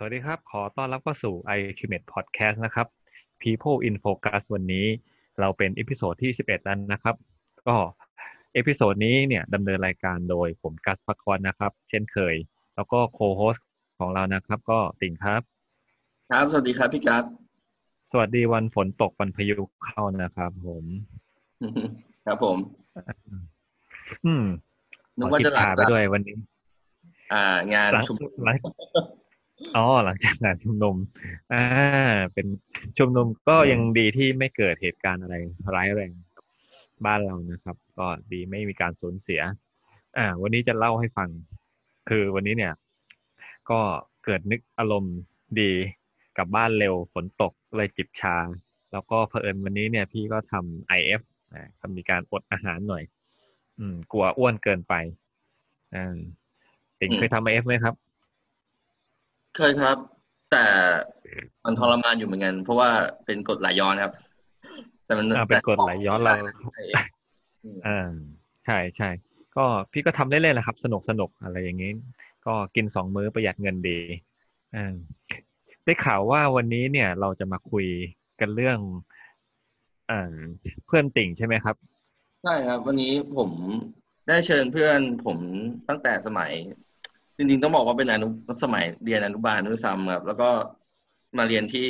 [0.00, 2.86] สวัสดีครับ ขอต้อนรับเข้าสู่ i c u m e t Podcast นะครับ
[3.42, 4.86] People in Focus วันนี้
[5.40, 7.16] เราเป็น episode ที่ 11 แล้วนะครับ
[7.66, 7.76] ก็
[8.54, 12.34] episode นี้เนี่ยดำเนินรายการโดยผมกัสพักรนะครับ เช่นเคย
[12.76, 13.56] แล้วก็ co-host
[13.98, 15.42] ของเรานะครับ ก็ติ่งครับ
[16.30, 17.24] ครับ สวัสดีครับพี่กัส
[18.12, 20.84] สวัสดีวันฝนตกวันพายุเข้านะครับผม
[22.26, 22.56] ครับผม
[24.26, 24.44] อืม
[25.18, 26.36] นึกว่าจะหลังงไปด้วยวันนี้
[27.32, 28.56] อ่างานหลังชุมนุมหลัง
[29.76, 30.96] อ๋อหลังจากงานชุมนุม
[31.52, 31.64] อ่า
[32.34, 32.46] เป็น
[32.98, 35.34] ชุมนุมก็ยังดีที่ไม่เกิดเหตุการณ์อะไร
[35.74, 36.12] ร้ายแรง
[37.06, 39.40] บ้านเรานะครับ ก็ดีไม่มีการสูญเสีย
[40.18, 41.28] อ่า วันนี้จะเล่าให้ฟัง
[42.08, 42.74] คือวันนี้เนี่ย
[43.70, 43.80] ก็
[44.24, 45.16] เกิดนึกอารมณ์
[45.60, 45.72] ดี
[46.36, 48.36] กลับบ้านเร็วฝนตกเลยจิบชา
[48.92, 51.22] แล้วก็เผอิญวันนี้เนี่ย พี่ก็ทำไอเอฟ
[51.80, 53.04] ทำมีการอดอาหารหน่อย
[53.78, 54.94] อืม กลัวอ้วนเกินไป
[55.94, 56.16] อ่า
[56.98, 57.94] ติงเคยทำไอเอฟไหมครับ
[59.58, 59.96] เคยครับ
[60.50, 60.64] แต่
[61.64, 62.90] มันทรมานอยู่เหมือนกัน เพราะว่า
[63.26, 64.12] เป็นกฎไหลย้อนครับ
[65.04, 66.34] แต่มันอ่าเป็นกฎไหลย้อนเรา
[67.86, 68.08] อ่า
[68.64, 69.08] ใช่ใช่
[69.56, 71.92] ก็พี่ก็ทำเล่นๆแหละครับ สนุกสนุกอะไรอย่างนี้
[72.46, 73.98] ก็กินสองมื้อประหยัดเงินดี
[74.76, 74.94] อ่า
[75.84, 77.86] ได้ข่าวว่าวันนี้เนี่ย เราจะมาคุย
[78.40, 78.78] กันเรื่อง
[80.10, 80.34] อ่า
[80.86, 81.76] เพื่อนติ่งใช่ไหมครับ
[82.44, 83.50] ใช่ครับ วันนี้ผม
[84.28, 85.38] ได้เชิญเพื่อนผม
[85.88, 86.52] ตั้งแต่สมัย
[87.38, 88.28] จริงๆต้องบอกว่าเป็นอนุ
[88.62, 90.50] สมัยเรียนอนุบาลด้วยซ้ำครับ แล้วก็
[91.38, 91.86] มาเรียนที่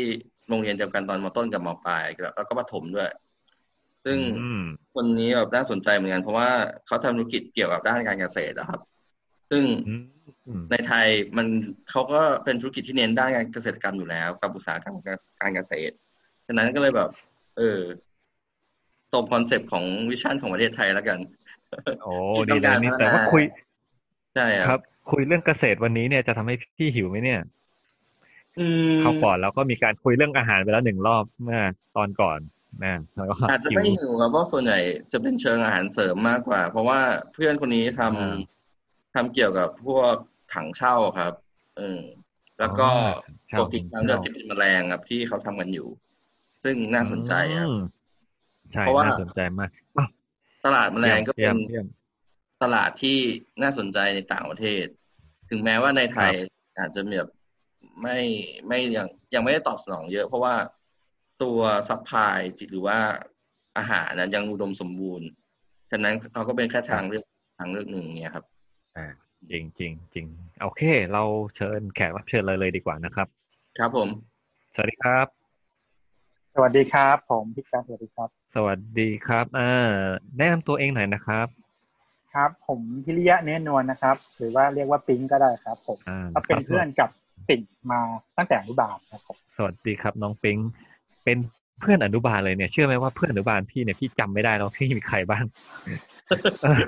[0.48, 2.04] โรงเรียนเดียวกันตอนมต้นกับมปลาย
[2.36, 3.08] แล้วก็ประถมด้วย
[4.04, 4.62] ซึ่งอืม
[4.94, 6.50] คนนี้แบบน่าสนใจเหมือนกัน เพราะว่า
[6.86, 8.80] เขาทำธุรกิจเกี่ยวกับด้านการเกษตรอะครับ
[9.50, 10.02] ซึ่งอืม
[10.46, 11.46] อืมในไทยมัน
[11.90, 14.96] เขาก็เป็นธุรกิจที่เน้นด้านการเกษตรกรรมอยู่แล้ว กับอุตสาหกรรม
[15.40, 15.94] การเกษตร
[16.46, 17.10] ฉะนั้นก็เลยแบบ
[17.56, 17.80] เออ
[19.12, 21.18] ตรงคอนเซปต์ของวิชั่นของประเทศไทยแล้วกัน
[22.02, 23.42] โอ้ที่ต้ดีองเลกายรนี่พัฒนาแต่ว่าคุย
[24.38, 27.40] ใช่คครัรับบคุยเรื่องเกษตรวันนี้เนี่ยจะทำให้พี่หิวไหมเนี่ย
[28.56, 28.60] อื
[28.92, 31.60] มคราวก่อนเราก็มีการคุยเรื่องอาหารไปแล้วหนึ่งรอบเมื่อ
[31.96, 32.38] ตอนก่อน
[32.82, 34.78] นะแล้วก็อาจจะหิวไม่หิวครับเพราะส่วนใหญ่
[35.12, 37.00] จะเป็นเชิงอาหารเสริมมากกว่า เพราะว่า
[37.32, 38.58] เพื่อนคนนี้ทำอ่า
[39.14, 40.14] ทำเกี่ยวกับพวก
[40.54, 41.32] ถั่งเช่าครับ
[41.76, 41.98] เออ
[42.58, 42.88] แล้วก็
[43.50, 45.88] อ๋อปรตีนทางเลือกที่เป็นแมลงครับที่เขาทำกันอยู่
[46.64, 47.74] ซึ่งน่าสนใจครับอืม
[48.72, 50.08] ใช่เพราะว่าน่าสนใจมากอ้าว
[50.64, 51.86] ตลาดแมลงก็เยี่เป็ยนมเยี่ยม
[52.62, 53.18] ตลาดที่
[53.62, 54.86] น่าสนใจในต่างประเทศ
[55.50, 56.32] ถึงแม้ว่าในไทย
[56.78, 57.28] อาจจะแบบ
[58.02, 58.18] ไม่
[58.66, 60.54] ไม่ยังยังไม่ได้ตอบสนองเยอะ เพราะว่า
[61.42, 62.38] ตัว supply
[62.70, 62.98] หรือว่า
[63.78, 65.28] อาหารนั้นยังอุดมสมบูรณ์
[65.90, 67.24] ฉะนั้นเขาก็เป็นแค่ทางเลือก
[67.58, 68.44] ทางเลือกหนึ่งเนี่ยครับ
[68.96, 69.06] อ่า
[69.50, 70.26] จริงจริงจริง
[70.62, 70.82] โอเค
[71.12, 71.22] เรา
[71.56, 73.28] เชิญแขกรับเชิญเลยเลยดีกว่านะครับ
[73.78, 74.08] ครับผม
[74.74, 75.26] สวัสดีครับ
[76.54, 79.72] สวัสดีครับ ผมพี่กัสสวัสดีครับ สวัสดีครับอ่า
[80.36, 81.48] แนะนำตัวเองหน่อยนะครับ
[82.34, 87.10] ครับ ผมพิริยะเนื้อนวลนะครับ หรือว่าเรียกว่าปิ๊งก็ได้ครับ ผมอ่าก็เป็นครับเพื่อนกับ
[87.48, 87.60] ติ่ง
[87.92, 88.00] มา
[88.36, 90.58] ตั้งแต่อนุบาลครับผมสวัสดีครับน้องปิง
[91.24, 91.38] เป็น
[91.80, 95.44] เพื่อนอนุบาลเลยเนี่ยเชื่อไหมว่าเพื่อนอนุบาลพี่เนี่ยพี่จำไม่ได้แล้วพี่มีใครบ้าง
[96.62, 96.82] เออ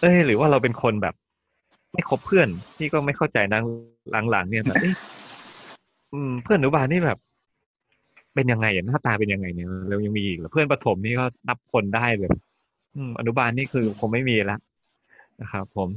[0.00, 1.14] เอ้ยหรือว่าเราเป็นคนแบบ
[1.92, 3.60] ไม่คบเพื่อนพี่ก็ไม่เข้าใจนะ
[4.30, 4.94] หลังๆเนี่ยแบบเอ๊ะ
[6.12, 7.18] อืมเพื่อนอนุบาลนี่แบบ
[8.34, 12.32] เป็นยังไงอะหน้าตาเป็นยังไงเนี่ยเรายังมีอีกเหรอเพื่อนประถมนี่ก็นับคนได้แบบ
[12.94, 14.58] อืมอนุบาลนี่คือคงไม่มีแล้ว
[15.40, 15.90] นะครับผม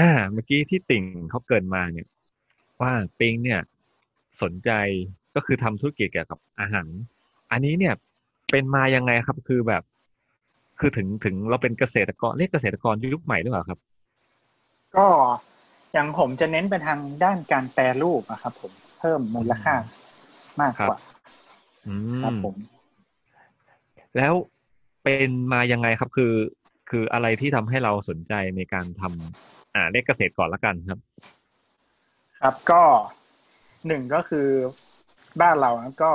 [0.00, 2.06] อ่าเมื่อกี้ที่ติ่งเขาเกรินมาเนี่ย
[2.80, 3.60] ว่าปิงเนี่ย
[4.42, 4.70] สนใจ
[5.34, 6.86] ก็คือทำธุรกิจเกี่ยวกับอาหาร
[7.50, 7.94] อันนี้เนี่ย
[8.50, 9.82] เป็นมายังไงครับคือแบบ
[10.78, 13.78] คือถึงถึงเราเป็นเกษตรกรเรียกเกษตรกรยุคใหม่หรือเปล่าครับ
[14.96, 15.06] ก็
[15.92, 19.74] อย่างผมจะเน้นไปทางด้านการแปรรูปนะครับผมเพิ่มมูลค่า
[20.60, 20.98] มากกว่า
[21.86, 22.54] อืครับมผม
[24.16, 24.34] แล้ว
[25.08, 26.34] เป็นมายังไงครับคือ
[26.90, 30.98] คืออะไรที่ทำให้เราสนใจในการทำอ่าเรียกเกษตรก่อนละกันครับ
[32.40, 32.82] ครับก็
[33.86, 34.48] หนึ่งก็คือ
[35.40, 35.70] บ้านเรา
[36.02, 36.12] ก็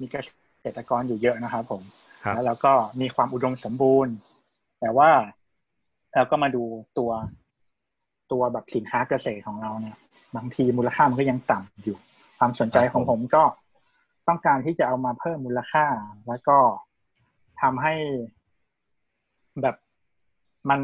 [0.00, 0.16] มีเก
[0.64, 1.82] ษตรกรอยู่เยอะนะครับผม
[2.24, 4.14] ครับแล้วเราก็มีความอุดมสมบูรณ์
[4.80, 5.10] แต่ว่า
[6.14, 6.64] เราก็มาดู
[6.98, 7.10] ตัว
[8.32, 9.96] ตัวแบบสินค้าเกษตรของเราเนี่ย
[10.36, 11.98] บางทีมูลค่ามันก็ยังต่ำอยู่
[12.38, 13.42] ความสนใจของผมก็
[14.28, 15.86] ต้องการที่จะเอามาเพิ่มมูลค่า
[16.28, 16.58] แล้วก็
[17.62, 17.94] ทำให้
[19.62, 19.76] แบบ
[20.70, 20.80] มัน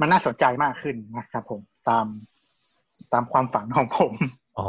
[0.00, 2.06] มันน่าสนใจมากขึ้นนะครับผมตาม
[3.12, 4.12] ตามความฝันของผม
[4.58, 4.66] อ๋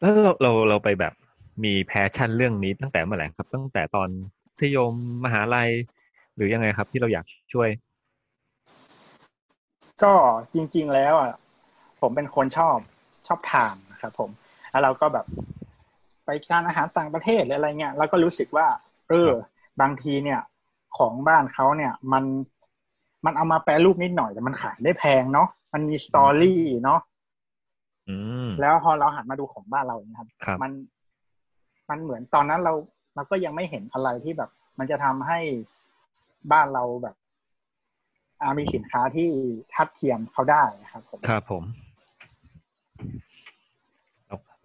[0.00, 1.12] แล้วเราเราเราไปแบบ
[1.64, 4.08] มีแพชชั่นเรื่องนี้ตั้งแต่เมื่อไหร่ครับ ตั้งแต่ตอน
[4.46, 4.92] มัธยม
[5.24, 5.70] มหาลัย
[6.34, 7.68] หรือยังไงครับ ที่เราอยากช่วย
[10.02, 10.14] ก็
[10.54, 11.32] จริง ๆ แล้วอะ
[12.00, 12.78] ผมเป็นคนชอบ
[13.26, 14.30] ชอบทานนะครับผม
[14.70, 15.26] แล้วเราก็แบบ
[16.24, 18.66] ไปทานอาหารต่างประเทศหรืออะไรเงี้ยแล้วก็รู้สึกว่า
[19.08, 19.30] เออ
[19.80, 20.40] บางทีเนี่ย
[20.98, 22.24] ของบ้านเขาเนี่ย มัน
[23.24, 27.00] มันเอามาแปรรูปนิดหน่อยแต่มันขายได้แพงเนาะมันมีสตอรี่เนาะ
[28.08, 28.16] อื
[28.46, 30.72] มแล้วพอเราหันมาดูของบ้านเราเนะครับครับมัน
[31.90, 32.74] มันเหมือนตอนนั้นเรา
[33.14, 35.38] เราก็ยังไม่เห็นอะไรที่แบบ มันจะทำให้
[36.52, 37.16] บ้านเราแบบ
[38.40, 39.28] อ่ามีสินค้าที่
[39.74, 41.62] ทัดเทียมเขาได้นะครับผมครับผม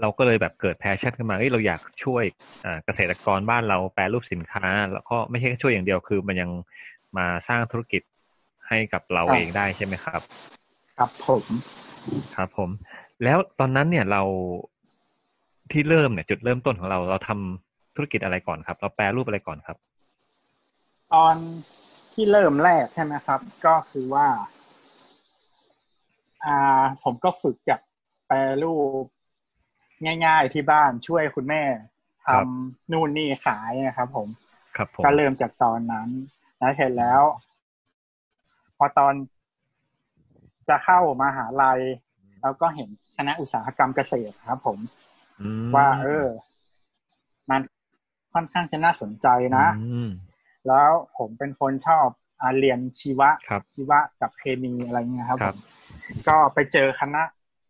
[0.04, 2.24] เราเราก็เลยแบบเกิดแพชชั่นขึ้นมาเอ้ยเราอยากช่วย
[2.66, 6.50] อ่าเกษตรกรบ้านเราแปรรูปสินค้า แล้วก็ไม่ใช่แค่ช่วยอย่างเดียวคือ มันยัง
[7.18, 8.02] มาสร้างธุรกิจ
[8.68, 10.22] ให้กับเราเองได้ใช่ไหมครับ
[10.98, 11.46] ครับผม
[12.36, 12.70] ครับผม
[13.24, 14.22] แล้วตอนนั้นเนี่ยเรา
[15.72, 19.78] ที่เริ่มเนี่ย จุดเริ่มต้นของเรา เราทำธุรกิจอะไรก่อนครับ เราแปรรูปอะไรก่อนครับ
[21.14, 21.36] ตอน
[22.14, 24.28] ที่เริ่มแรกใช่ไหมครับ ก็คือว่า
[26.46, 27.80] อ่า ผมก็ฝึกจาก
[28.28, 28.74] แปรรู
[29.04, 29.06] ป
[30.26, 31.64] ง่าย ๆ ที่บ้านช่วยคุณแม่
[32.26, 34.28] ทครับำนู่นนี่ขายนะครับ ผม
[34.78, 36.10] ครับผมก็เริ่มจากตอนนั้น
[36.60, 37.22] แล้วเสร็จแล้ว
[38.78, 39.14] พอตอน
[40.70, 41.80] จะเข้ามหาลัย
[42.42, 44.78] แล้วก็เห็นคณะอุตสาหกรรมเกษตรครับ ผม
[45.42, 46.26] อืมว่า เออ
[47.50, 47.62] มัน
[48.34, 49.28] ค่อนข้างจะน่าสนใจ
[49.58, 50.10] นะอืม
[50.68, 52.08] แล้วผมเป็นคนชอบ
[52.42, 55.58] อาเรียนชีวะครับชีวะกับเคมีอะไรเงี้ยครับครับผ
[56.18, 57.24] มก็ไปเจอคณะ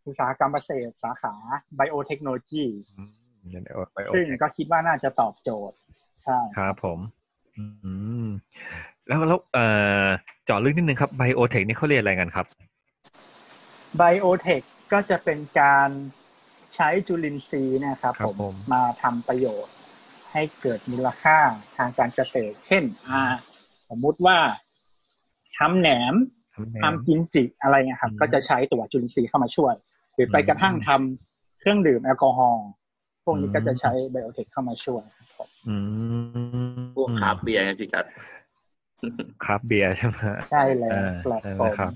[0.08, 1.34] อุตสาหกรรมเกษตรสาขา
[1.76, 2.66] ไบโอเทคโนโลยี
[3.00, 5.76] อืมเดี๋ยวไปโอซึ่งเคก็คิดว่าน่าจะตอบโจทย์
[6.24, 7.00] ใช่ครับผม
[7.58, 7.66] อื
[8.26, 8.28] ม
[9.08, 9.66] แล้วแล้วเอ่
[10.06, 10.08] อ
[10.46, 12.46] เจาะลึกนิดนึงครับไบโอเทคนี่เขาเรียนอะไรกันครับ
[13.98, 14.62] ไบโอเทค
[14.94, 15.90] ก็จะเป็นการ
[16.76, 19.74] ใช้จุลินทรีย์เนะครับครับผมผมมาทำประโยชน์
[20.32, 21.38] ให้เกิดมูลค่า
[21.78, 23.22] ทางการเกษตร เช่น อ่า
[23.90, 24.38] สมมุติว่า
[25.58, 26.16] ทำแหนม
[26.56, 29.74] ทำแนทำกิมจิอะไรเงี้ยครับอืมก็จะใช้ตัวจุลินทรีย์เข้ามาช่วย
[30.14, 32.66] หรือไปอืมกระทั่งทำเครื่องดื่มแอลกอฮอล์
[33.24, 35.76] พวกนี้อืมก็จะใช้ไบโอเทคเข้ามาช่วยครับผมอื
[36.78, 38.06] มพวกคราฟต์เบียร์ไงพี่กัด
[39.46, 40.18] ครับเบียร์ใช่ไหม
[40.50, 41.92] ใช่แล้วอ่าครับใช่ไหผมครับ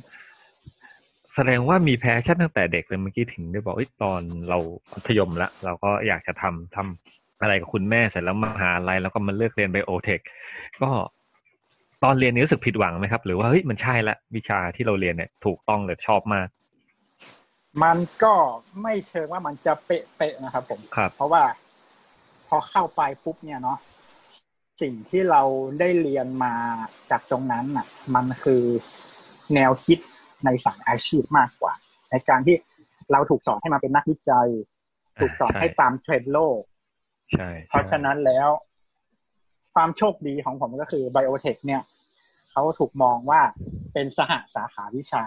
[1.36, 4.58] แสดงว่ามี passion ตั้งแต่เด็กเลยเมื่อกี้ถึงได้บอกเอ้ยตอนเรา
[4.92, 10.20] มัธยมละเราก็อยากจะทำทำอะไรกับคุณแม่เสร็จแล้วมหาลัยแล้วก็มาเลือกเรียน biotech
[10.82, 10.90] ก็
[12.04, 16.48] ตอนเรียนนี้รู้สึกผิดหวังไหมครับ หรือว่าเฮ้ยมันใช่ละวิชาที่เราเรียนเนี่ยถูกต้องเลยชอบมาก
[17.84, 18.34] มันก็
[18.82, 21.44] ไม่เชิงว่ามันจะเป๊ะๆนะครับ ผมครับเพราะว่า
[22.48, 23.78] พอเข้าไปปุ๊บเนี่ยเนาะ
[24.82, 25.42] สิ่งที่เรา
[25.80, 26.54] ได้เรียนมา
[27.12, 28.64] จากตรงนั้นน่ะ มันคือ
[29.54, 30.00] แนวคิด
[30.46, 31.74] ในสายอาชีพมากกว่า
[32.10, 32.56] ในการที่
[33.12, 34.50] เราถูกสอนให้มาเป็นนักวิจัย
[35.20, 36.60] ถูกสอนให้ตามเทรนด์โลก
[37.32, 38.50] ใช่เพราะฉะนั้นแล้ว
[39.74, 41.82] ความโชคดีของผมก็คือไบโอเทคเนี่ย
[42.52, 43.42] เขาถูกมองว่า
[43.94, 45.24] เป็นสหสาขาวิชา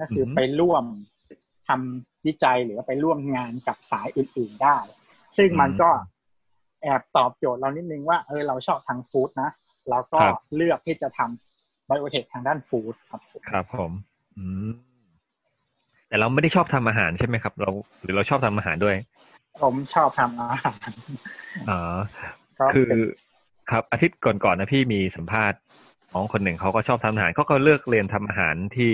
[0.00, 0.84] ก็คือไปร่วม
[1.68, 4.76] ทำวิจัยหรือว่าไปร่วมงานกับสายอื่น ๆได้
[5.36, 5.90] ซึ่งมันก็
[6.82, 9.50] แอบตอบโจทย์เรานิดนึงว่าเออเราชอบทางฟู้ดนะ
[9.90, 10.20] เราก็
[10.56, 13.90] เลือกที่จะทำไบโอเทคทางด้านฟู้ดครับผมครับผม
[14.36, 14.68] อืม
[16.08, 17.70] แต่เราไม่ได้ชอบทำอาหารใช่ไหมครับ เรา
[18.02, 18.96] หรือเราชอบทำอาหารด้วย
[19.62, 20.90] ผมชอบทำอาหาร
[21.70, 21.80] อ๋อ
[22.60, 23.00] ก็คือเป็น
[23.70, 25.58] ครับอาทิตย์ก่อนๆนะพี่มีสัมภาษณ์
[26.12, 28.92] น้องคนหนึ่งเขาก็ชอบทำอาหารเขาก็เลือกเรียนทำอาหารที่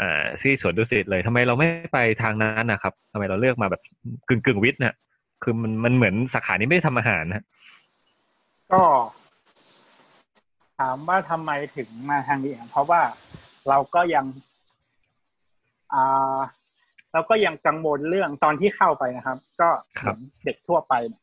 [0.00, 3.82] อ่าที่สวนดุสิตเลยทำไมเราไม่ไปทางนั้นนะครับทำไมเราเลือกมาแบบ
[4.28, 4.94] กึ่งกึ่งๆวิทย์เนี่ย
[5.42, 7.44] คือมันมันเหมือนสาขานี้ไม่ได้ทำอาหารนะ
[8.72, 8.82] ก็
[10.78, 13.02] ถามว่าทำไมถึงมาทางนี้อะเพราะว่า
[13.68, 14.24] เราก็ยัง
[15.92, 16.38] อ่า
[17.12, 19.68] เราก็ยังกังวลเรื่องตอนที่เข้าไปนะครับ ก็
[20.00, 21.22] คเหรัมืบอนเด็กทั่วไปเนี่ย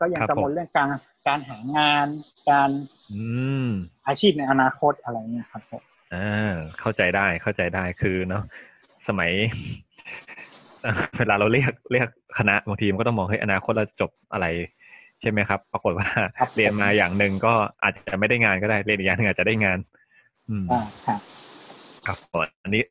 [0.00, 0.88] ก็ยังครับกังวลผมเรื่องการ
[1.26, 2.06] การหางาน
[2.50, 2.70] การ
[3.10, 3.20] อื
[3.68, 3.70] ม
[4.06, 5.82] อาชีพในอนาคตอะไรเนี่ยครับผม
[6.14, 8.42] อ่าเข้าใจได้เข้าใจได้คือเนาะ
[9.08, 9.30] สมัย
[10.82, 14.46] เอ่อเวลาเราเรียกเรียกคณะบางทีมันก็ต้องมองให้ยอนาคตเราจบอะไร
[15.20, 19.78] ใช่ไหมครับ ปรากฏว่าครับเรียนมาอย่างหนึ่งก็อาจจะไม่ได้งานก็ได้เรียนอีกอย่างหนึ่งอาจจะได้งาน
[20.48, 21.20] อืมอ่าครับ
[22.06, 22.82] ครับผมอันนี้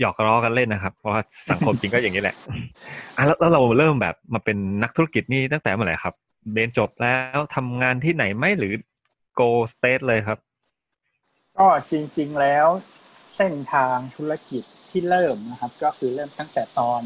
[0.00, 2.36] หยอกล้อกันเล่นนะครับ เพราะว่าสังคมจริงก็อย่างนี้แหละ
[3.16, 6.14] อะแล้วแล้วเราเริ่มแบบมาเป็นนักธุรกิจนี่ตั้งแต่เมื่อไหร่ครับ
[6.54, 8.72] เรียนจบแล้วทำงานที่ไหนไหมหรือ
[9.40, 10.38] go state เลยครับ
[11.58, 12.66] ก็จริง ๆแล้ว
[13.36, 17.02] เส้นทางธุรกิจที่เริ่มนะครับ ก็คือเริ่มตั้งแต่ตอน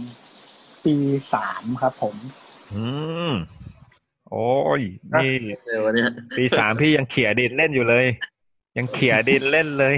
[0.84, 0.96] ปี
[1.34, 2.16] สามครับผม
[2.74, 2.84] อื
[3.30, 3.32] ม
[4.30, 4.82] โอ้ย
[5.14, 5.32] นี่
[5.66, 8.06] เร็วเนี่ยปีสามพี่ยังเขี่ยดินเล่นอยู่เลย
[8.78, 9.96] ยังเขี่ยดินเล่นเลย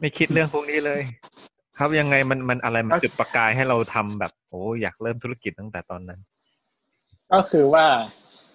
[0.00, 1.02] ไม่คิดเรื่องพวกนี้เลย
[1.78, 6.20] ครับยังไงมันมันอะไรมันจุดประกายให้เราทำแบบ โอ้อยากเริ่มธุรกิจตั้งแต่ตอนนั้น
[7.32, 7.86] ก็คือว่า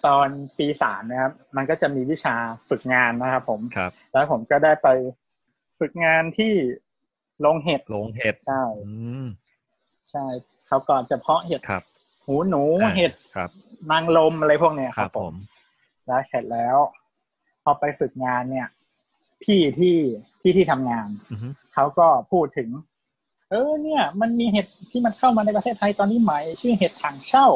[0.06, 0.28] ตอน
[0.58, 2.34] ปีสามนะครับ มันก็จะมีวิชา
[2.68, 4.88] ฝึกงานนะครับผมครับ แล้วผมก็ได้ไป
[5.78, 6.52] ฝึกงานที่
[7.40, 8.92] โรงเห็ดลงเห็ดใช่อื
[9.24, 9.26] ม
[10.10, 10.26] ใช่
[10.66, 11.82] เขาก่อนจะเพาะเห็ดครับ
[12.26, 13.50] หูหนูอ่าเห็ดครับ
[13.90, 15.34] นางลมอะไรพวกเนี้ยคครัรับบผผมม
[16.06, 16.76] แล้วเสร็จแล้ว
[17.62, 18.68] พอไปฝึกงานเนี่ย
[19.42, 19.96] พี่ที่
[20.40, 22.70] ที่ที่ทำงานอือฮึเขาก็พูดถึง
[23.50, 27.46] เออ เนี่ย มันมีเห็ดที่มันเข้ามาในประเทศไทยตอนนี้ใหม่ ชื่อเห็ดถังเช่า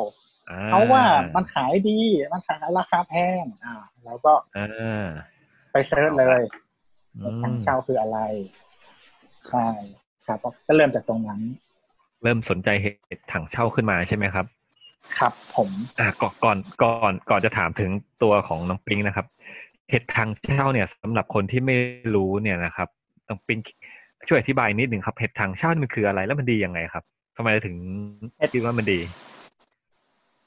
[0.66, 1.99] เพราะว่ามันขายดี
[2.32, 4.32] มันขายราคาแพงอ่าแล้วก็
[5.72, 6.42] ไปเซิร์ชเลย
[7.20, 8.18] เห็ดถังเช่าคืออะไร
[9.49, 9.66] ใช่
[10.26, 11.40] ครับก็เริ่มจากตรงนั้น
[12.22, 14.46] เริ่มสนใจเห็ดถังเช่าขึ้นมาใช่ไหมครับ
[15.18, 15.70] ครับผม
[16.00, 17.90] อ่าก่อนก่อนก่อนก่อนจะถามถึง
[18.22, 19.26] ตัวของน้องปิงนะครับ
[19.90, 21.76] เห็ดถังเช่าเนี่ยสำหรับคนที่ไม่
[22.14, 22.88] รู้เนี่ยนะครับ
[23.28, 23.58] น้องปิง
[24.28, 27.04] ช่วยอธิบายนิดหนึ่งครับเห็ดถังเช่ามันคืออะไรแล้วมันดียังไงครับ
[27.37, 27.76] ทำไมถึง
[28.52, 29.00] คิดว่ามันดี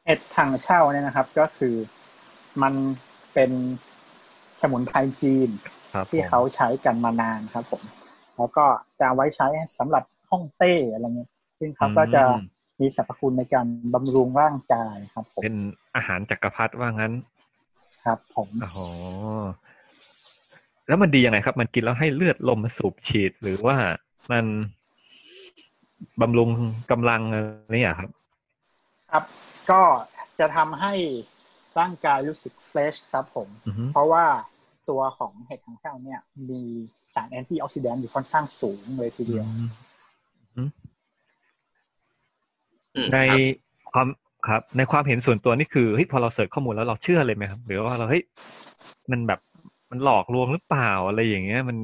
[0.05, 1.75] เห็ดถังเช่าเนี่ยนะครับ ก็คือ
[2.61, 2.73] มัน
[3.33, 3.51] เป็น
[4.61, 5.49] สมุนไพรจีน
[6.09, 7.83] ที่เขาใช้กันมานานครับผม
[8.37, 8.65] แล้วก็
[8.99, 9.47] จะไว้ใช้
[9.79, 12.23] สำหรับห้องเต้อะไรเงี้ยซึ่งเขาก็จะ
[12.79, 15.57] มีสรรพคุณในการบำรุงร่างกายครับผมเป็น
[15.95, 17.13] อาหารจักรพรรดิว่างั้น
[18.03, 18.79] ครับผมโอ้โห
[20.87, 23.77] แล้วมันดียังไงครับ มันกินแล้วให้เลือดลมสูบฉีดหรือว่า
[24.31, 24.45] มัน
[26.21, 26.49] บำรุง
[26.91, 28.11] กำลังอะไรอย่างครับ
[29.15, 29.33] ครับ
[29.71, 29.83] ก็
[30.39, 30.93] จะทำให้
[31.79, 33.47] ร่างกายรู้สึก fresh ครับผม
[33.91, 34.25] เพราะว่า
[34.89, 36.61] ตัวของเห็ดถั่งเช่าเนี่ย มี
[37.15, 39.45] สาร antioxidant อยู่ค่อนข้างสูงเลยทีเดียว
[43.13, 43.19] ใน
[43.91, 44.07] ความ
[44.47, 48.23] ครับ ในความเห็นส่วนตัวนี่คือเฮ้ยพอเรา search ข้อมูลแล้วเราเชื่อเลยไหมครับ หรือว่าเราเฮ้ย
[49.11, 49.39] มันแบบ
[49.91, 51.77] มันหลอกลวงหรือเปล่าอะไรอย่างเงี้ย มัน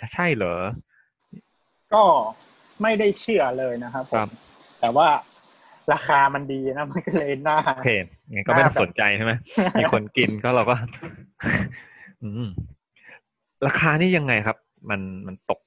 [0.00, 0.54] จะใช่เหรอ
[1.94, 2.02] ก็
[2.82, 4.28] ไม่ได้เชื่อเลยนะครับผม
[4.80, 5.08] แต่ว่า
[5.92, 7.90] ราคามันดีนะมันก็เลยน่าโอเค
[8.32, 9.32] งั้นก็ไม่ต้องสนใจใช่ไหม
[9.80, 10.74] มีคนกินก็เราก็
[12.22, 12.46] อืม
[13.66, 14.56] ราคานี่ยังไงครับ
[14.90, 15.60] มันมันตก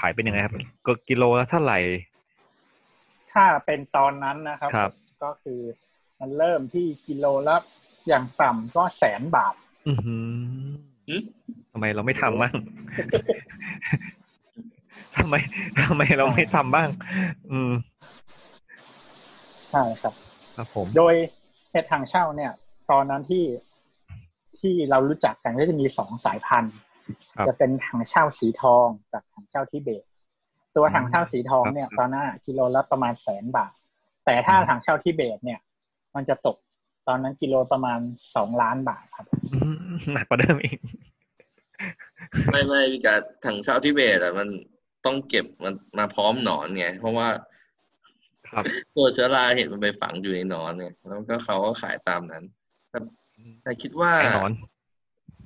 [0.00, 0.54] ขายเป็นยังไงครับ
[0.86, 1.78] ก็กิโลละเท่าไหร่
[3.32, 4.90] ถ้าเป็นตอนนั้นนะครับรบ
[5.24, 5.60] ก็คือ
[6.20, 7.56] มันเริ่มที่กิโลละ
[8.08, 9.54] อย่างต่ำก็แสนบาท
[9.86, 9.92] อื
[11.72, 12.54] ทำไมเราไม่ทำบ้าง
[15.16, 15.34] ทำไม
[15.80, 16.88] ทำไมเราไม่ทำบ้าง
[17.50, 17.72] อืม
[19.72, 20.14] ใช่ครับ
[20.56, 21.14] ครับผมโดย
[21.70, 22.52] เห็ดทางเช่าเนี่ย
[22.90, 23.44] ตอนนั้นที่
[24.60, 26.74] ที่เรารู้จักกันก็จะมีสองสายพันธุ์
[27.46, 30.04] จะเป็นถังเช่าสีทองกับถังเช่าทิเบต
[30.76, 33.72] ตัวถังเช่าสีทองเนี่ย ตอนนั้นกิโลละประมาณแสนบาท
[34.24, 35.60] แต่ถ้าถังเช่าทิเบตเนี่ย
[36.14, 36.56] มันจะตก
[37.08, 37.98] ตอนนั้นกิโลประมาณ
[38.36, 39.26] สองล้านบาทครับ
[40.12, 40.78] หนักกว่าเดิมอีก
[42.50, 44.48] ไม่ไม่มีการถังเช่าทิเบตอะมัน
[45.04, 47.51] ต้องเก็บมันมาพร้อมหนอนไงเพราะว่าครับ
[48.96, 52.44] ตัวเชื้อราเห็ดมันไปฝังอยู่ในนอนเนี่ยแล้วก็เขาก็ขายตามนั้น
[53.62, 54.52] แต่คิดว่านอน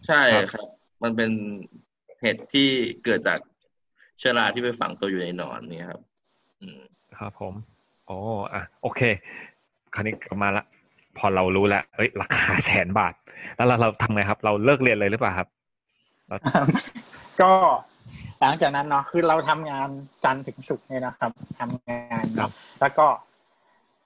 [0.07, 0.23] ใช่
[0.53, 0.67] ครับ
[1.03, 1.31] มันเป็น
[2.21, 2.69] เห็ดที่
[3.05, 3.39] เกิดจาก
[4.19, 6.01] เชื้อราที่ไปฝังตัวอยู่ในนอนนี่ครับ
[6.61, 6.81] อืม
[7.19, 7.55] ครับผม
[8.07, 8.19] โอ้
[8.55, 9.01] อะ โอเค
[9.95, 10.65] คราวนี้กลับมาละ
[11.19, 13.15] พอเรารู้แล้วเอ้ย ราคาแสนบาท
[13.57, 15.49] แล้วเราเราทำไงครับ เราเลิกเรียนเลยหรือเปล่าครับ
[17.43, 17.53] ก็
[18.41, 19.89] หลังจากนั้นเนาะคือเราทำงาน
[20.25, 22.51] จันทร์ถึงศุกร์เนี่ยนะครับทำงานครับ
[22.81, 23.07] แล้วก็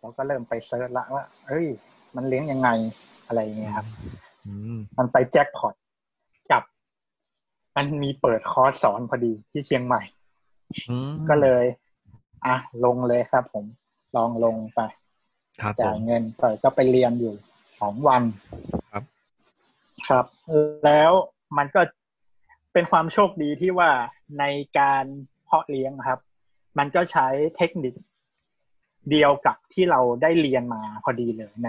[0.01, 1.67] เราก็เริ่มไปเซิร์ชละว่า เอ้ย
[2.17, 2.69] มันเลี้ยงยังไง
[3.27, 3.87] อะไรเงี้ยครับ
[4.99, 5.75] มันไปแจ็คพอต
[6.53, 6.63] กับ
[7.77, 10.03] มันมีเปิดคอร์สสอนพอดีที่เชียงใหม่
[11.29, 11.65] ก็เลย
[12.47, 13.65] อะลงเลยครับ ผม
[14.17, 14.81] ลองลงไป
[15.81, 17.35] จ่ายเงินไปก็ไปเรียนอยู่
[17.81, 18.23] สองวัน
[18.93, 19.05] ครับ
[20.09, 20.25] ครับ
[20.85, 21.13] แล้ว
[21.59, 21.81] มันก็
[22.73, 23.91] เป็นความโชคดีที่ว่า
[24.39, 24.45] ใน
[24.79, 25.05] การ
[25.45, 26.21] เพาะเลี้ยงครับ
[26.79, 27.95] มันก็ใช้เทคนิค
[29.11, 31.69] เดียวกับที่เราได้เรียนมาพอดีเลยใน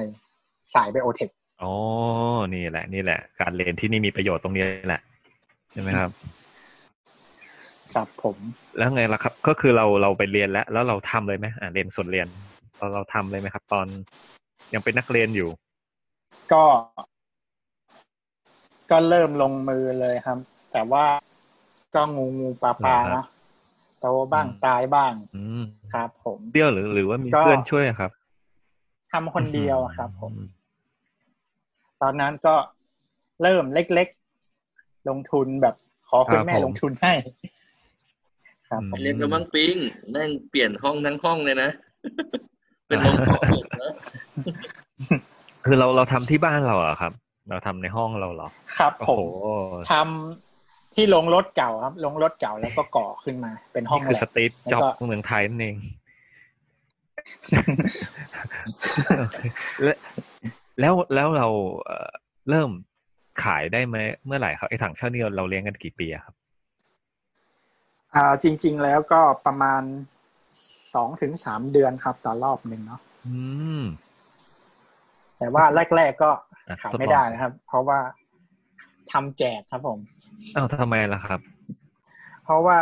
[0.74, 1.30] สายไบโอเทค
[1.62, 1.74] อ๋อ
[2.54, 5.02] นี่แหละ นี่แหละ การเรียนที่นี่มีประโยชน์ตรงนี้แหละ
[5.72, 6.12] ใช่ไหมครับ
[7.94, 8.38] ครับผม
[8.78, 12.28] แล้วไงล่ะครับ ก็คือเราเราไปเรียนแล้ว แล้วเราทำเลยไหมอ่าเรียนส่วนเรียน
[12.78, 13.88] เราเราทำเลยไหมครับ ตอน
[14.74, 15.50] ยังเป็นนักเรียนอยู่
[16.54, 16.64] ก็
[18.92, 20.38] ก็เริ่มลงมือเลยครับ
[20.72, 21.06] แต่ว่า
[21.96, 23.26] ก็งูงูปลาปลานะ
[24.00, 25.14] โตบ้างตายบ้าง
[25.94, 28.12] ครับ ผมเดียวหรือหรือว่ามีเพื่อนช่วยครับ
[29.12, 30.34] ทำคนเดียวครับ ผม
[32.02, 32.56] ตอนนั้นก็
[33.42, 35.76] เริ่มเล็กๆ ลงทุนแบบ
[36.10, 37.14] ขอคุณแม่ลงทุนให้
[38.70, 39.76] ครับเรียนกับมังปิง
[40.16, 41.70] นั่งเปลี่ยนห้องทั้งห้องเลยนะ
[42.88, 43.40] เป็นห้องขอ
[43.84, 43.94] นะ
[45.66, 47.12] คือเราเราทำที่บ้านเราอะครับ
[47.50, 49.26] เราทำในห้องเราเหรอ ครับผม
[49.92, 50.51] ทำ
[50.96, 55.78] ที่ลงรถเก่าครับ ลงรถเก่าแล้วก็ก่อขึ้นมา เป็นห้องแลบสตรีทจ็อบเมืองไทยนั่นเอง
[60.80, 61.48] แล้วแล้วเรา
[62.50, 62.70] เริ่ม
[63.44, 63.96] ขายได้ไหม
[64.26, 66.34] เมื่อไหร่ครับไอ้ถังเช่านี่เราเลี้ยงกันกี่ปีครับ
[68.16, 69.82] อ่าจริง ๆ แล้วก็ประมาณ
[70.94, 73.38] สองถึงสามเดือนครับต่อรอบหนึ่งเนาะอื
[73.82, 73.84] ม
[75.38, 75.64] แต่ว่า
[75.96, 76.32] แรก ๆก็
[76.84, 78.00] ขายไม่ได้นะครับ เพราะว่า
[79.12, 80.00] ทำแจกครับผม
[80.56, 81.40] อ้าวทำไมล่ะครับ
[82.44, 82.80] เพราะว่า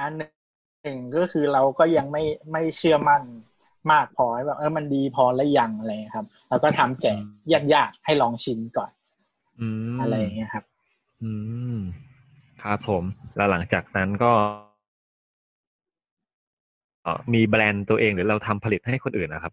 [0.00, 0.20] อันห
[0.84, 3.22] หนึ่งก็คือเราก็ยังไม่ไม่เชื่อมั่น
[3.92, 8.90] มากพอแบบเออมันดีพอแล้วยังอะไรครับเราก็ทำแจกญาติๆให้ลองชิมก่อน
[9.60, 10.64] อืมอะไรอย่างเงี้ยครับ
[11.22, 11.30] อื
[11.74, 11.76] ม
[12.62, 13.04] ครับผม
[13.36, 14.32] แล้วหลังจากนั้นก็
[17.02, 19.52] เอ่อมีแบรนด์ตัวเองหรือเราทำผลิตให้คนอื่นนะครับ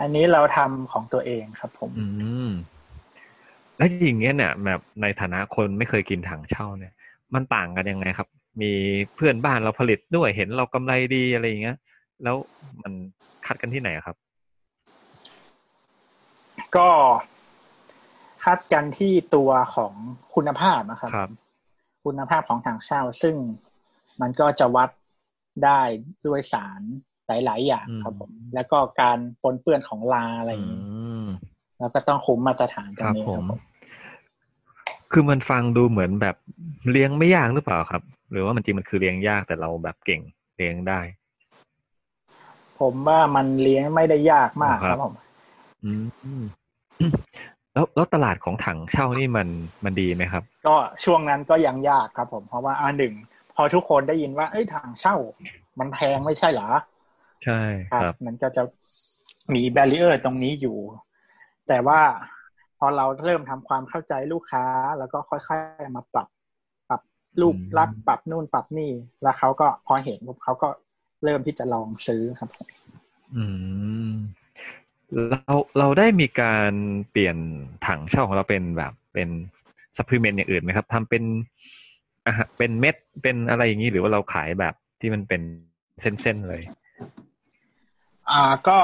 [0.00, 2.06] อันนี้เราทำของตัวเองครับผม อื
[2.48, 2.50] ม
[3.76, 6.92] แล้วอย่างเงี้ยเนี่ยแบบในฐานะคนไม่เคยกินถังเช่าเนี่ย
[7.34, 8.28] มันต่างกันยังไงครับ
[8.62, 8.72] มี
[9.14, 11.76] เพื่อนบ้านเราผลิตด้วยเห็นเรากำไรดีอะไรอย่างเงี้ย
[12.22, 12.36] แล้ว
[12.82, 12.92] มัน
[13.46, 14.16] คัดกันที่ไหนอะครับ
[16.76, 16.88] ก็
[18.44, 19.92] คัดกันที่ตัวของ
[20.34, 21.30] คุณภาพนะครับครับ
[22.04, 23.34] คุณภาพของถังเช่า ซึ่ง
[24.20, 24.90] มันก็จะวัด
[25.64, 25.80] ได้
[26.26, 26.82] ด้วยสาร
[27.26, 31.03] หลาย ๆ อย่างอืมครับผม แล้วก็การปนเปื้อนของลาอะไรอย่างอืนี้ม
[31.78, 33.60] แล้วก็ต้องคุมมาตรฐานตครงรับนี้ผครัมบผม
[35.12, 36.36] คือมันฟังดูเหมือนแบบ
[36.90, 40.20] เลี้ยงไม่ยากหรือเปล่าครับ หรือว่ามันจริงมันคือเลี้ยงยากแต่เราแบบเก่ง
[40.56, 41.00] เลี้ยงได้
[42.80, 45.14] ผมว่ามันเลี้ยงไม่ได้ยากมากคครัรับบผม
[45.84, 45.90] อื
[46.42, 46.44] ม
[47.74, 49.48] แล้วแล้วตลาดของถังเช่านี่มัน
[49.84, 53.14] มันดีไหมครับ ก็ช่วงนั้นก็ยังยากครับ ผมเพราะว่าอันหนึ่ง
[53.54, 55.16] พอทุกคนได้ยินว่าเอ้ยถังเช่า
[55.78, 56.68] มันแพงไม่ใช่เหรอ
[57.44, 57.60] ใช่
[58.02, 58.62] ครับ มันก็จะ
[59.54, 60.76] มีแบรีเออร์ตรงนี้อยู่
[61.68, 62.00] แต่ว่า
[62.78, 64.64] พอเราเริ่มทำความเข้าใจลูกค้า
[64.98, 66.28] แล้วก็ค่อยๆมาปรับ
[66.88, 67.00] ปรับ
[67.40, 68.90] รูปอืมลักษณ์ปรับนู่นปรับนี่
[69.22, 70.68] แล้วเขาก็พอเห็นปุ๊บเขาก็
[71.24, 72.50] เริ่มที่จะลองซื้อครับ
[73.34, 73.44] อื
[74.08, 74.12] ม
[75.30, 76.72] เราเราได้มีการ
[77.10, 77.36] เปลี่ยน
[77.86, 79.28] ถั่งเช่าของเราเป็นแบบเป็น
[79.96, 81.24] supplement อย่างอื่นไหมครับทำเป็น
[82.26, 85.40] อาหารเป็นเม็ดเป็นอะไรอย่างนี้หรือว่าเราขายแบบที่มันเป็น
[86.00, 86.62] เส้นๆเลย
[88.30, 88.78] อ่าก็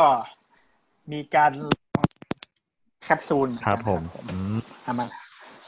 [1.12, 1.52] มีการ
[3.02, 5.06] แคปซูลเหอนคกันรับผมอืมเอามา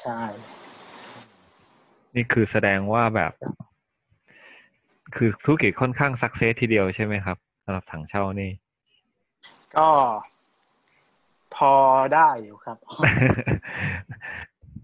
[0.00, 0.18] ใช่
[2.14, 3.32] นี่คือแสดงว่าแบบ
[5.14, 8.50] คือธุรกิจค่อนข้าง success ทีเดียวใช่ไหมครับสำหรับถังเช่านี่
[9.76, 9.88] ก็
[11.56, 11.72] พอ
[12.14, 12.76] ได้อยู่ครับ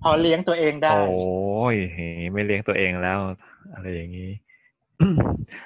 [0.03, 1.77] พอเลี้ยงตัวเองได้ โอ้ย
[2.33, 3.18] ไม่เลี้ยงตัวเองแล้ว
[3.75, 4.31] อะไรอย่างนี้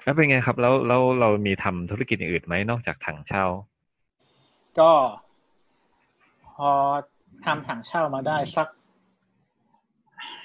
[0.04, 3.44] แล้วเป็นไงครับ แล้วแล้วเรามีทำธุรกิจอย่างอื่นไหมนอกจากถังเช่า
[4.80, 4.90] ก็
[5.21, 5.21] พ
[6.70, 6.72] อ
[7.44, 8.68] ทำถังเช่ามาได้สัก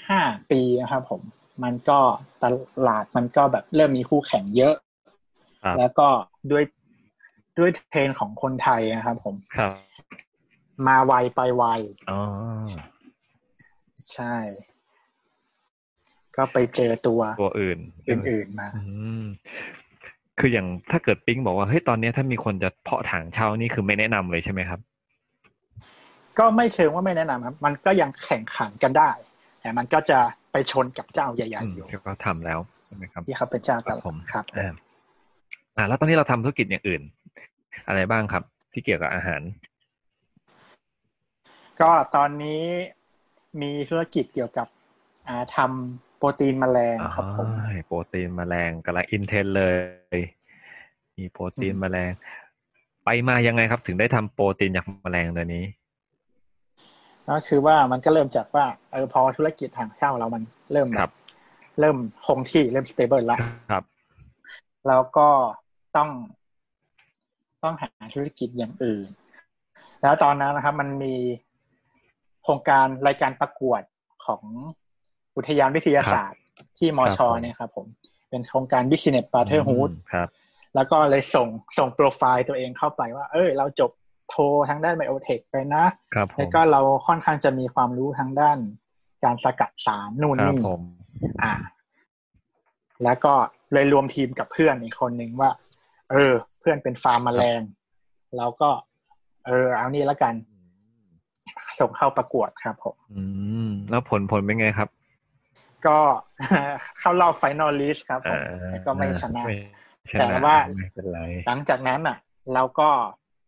[0.10, 1.22] ห้าปีนะครับผม
[1.64, 2.00] มันก็
[2.44, 2.46] ต
[2.88, 4.76] ลาดมันก็แบบเริ่มมีคู่แข่งเยอะ
[5.64, 6.08] ครับแล้วก็
[6.52, 6.64] ด้วย
[7.60, 9.72] ด้วยเทรนด์ของคนไทยนะครับผมครับ
[10.88, 11.64] มาไวไปไว
[12.12, 12.22] อ๋อ
[14.14, 14.36] ใช่
[16.36, 18.84] ก็ไปเจอตัวตัวอื่น อื่นๆมาอื
[19.22, 19.24] ม
[20.40, 24.80] คืออย่างถ้าเกิดปิ๊งบอกว่าเฮ้ยตอนเนี้ยถ้ามีคนจะเพาะถังเช่านี่คือไม่แนะนำเลยใช่ไหมครับ
[26.40, 29.10] ก็ไม่เชิงว่าไม่แนะนำครับ มันก็ยังแข่งขันกันได้
[29.62, 30.20] แต่มันก็จะ
[30.52, 34.74] ไปชนกับเจ้าใหญ่อืมๆอยู่ที่เขาทำแล้วใช่ไหมครับที่เขาเป็นเจ้าตครับลาผมดครับอ่า
[35.78, 37.02] อ่าแล้วตอนนี้เราทำธุรกิจอย่างอื่น
[37.88, 39.42] อะไรบ้างครับ ที่เกี่ยวกับอาหาร
[41.82, 42.64] ก็ตอนนี้
[43.62, 44.68] มีธุรกิจเกี่ยวกับ
[45.28, 49.64] อ่าทำโปรตีนแมลงครับผมอ๋อโปรตีนแมลงกำลังอินเทนเล
[50.16, 50.18] ย
[51.18, 52.12] มีโปรตีนแมลง
[53.04, 55.64] ไปมายังไงครับ ถึงได้ทำโปรตีนจากแมลงตัวนี้
[57.30, 61.12] ก็คือว่ามันก็เริ่มจากว่าเออพอธุรกิจถั่งเช่าเรามันเริ่มครับ
[61.80, 63.40] เริ่มคงที่เริ่ม stable แล้ว
[63.72, 63.84] ครับ
[64.88, 65.30] แล้วก็
[65.96, 66.10] ต้อง
[67.64, 69.08] ต้องหาธุรกิจอย่างอื่น
[70.02, 71.16] แล้วตอนนั้นนะครับ มันมี
[72.44, 73.82] โครงการรายการประกวด
[74.26, 74.44] ของ
[75.36, 76.42] อุทยานวิทยาศาสตร์
[76.78, 77.86] ที่มอครับชอผมเนี่ยครับ ผม
[78.30, 80.28] เป็นโครงการ Business Brotherhood อืมครับ
[80.76, 83.92] แล้วก็เลยส่งส่งโปรไฟล์ตัวเองเข้าไปว่า เอ้ยเราจบ
[84.30, 84.36] โท
[84.70, 88.58] ทางด้าน biotech ไปนะครับผมแล้วก็เราค่อนข้างจะมีความรู้ทางด้าน
[89.24, 90.82] การสกัดสารนู่นครับนี่ผม
[91.44, 91.54] อ่า
[93.04, 93.34] แล้วก็
[93.74, 95.52] เลยรวมทีมกับเพื่อนอีกคนหนึ่งว่า
[96.12, 97.62] เออ เพื่อนเป็นฟาร์มแมลง
[98.38, 98.70] เราก็
[99.46, 100.34] เออ เอานี่แล้วกัน
[101.80, 103.24] ส่งเข้าประกวดครับผม อื
[103.68, 104.90] ม แล้วผลผลเป็นไงครับ
[105.88, 105.98] ก็
[107.00, 109.56] เข้ารอบ finalist ครับผอ่าแต่ก็ไม่ชนะไม่
[110.12, 112.18] ชแต่นะว่าไม่เป็นไรหลังจากนั้นอะ
[112.54, 112.90] เราก็